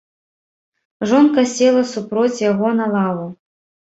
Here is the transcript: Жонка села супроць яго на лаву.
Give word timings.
Жонка 1.09 1.41
села 1.51 1.83
супроць 1.93 2.41
яго 2.51 2.67
на 2.81 2.85
лаву. 2.95 3.27